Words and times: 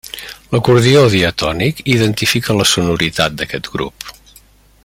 L'acordió 0.53 1.03
diatònic 1.15 1.83
identifica 1.97 2.57
la 2.63 2.67
sonoritat 2.73 3.37
d'aquest 3.43 3.71
grup. 3.77 4.13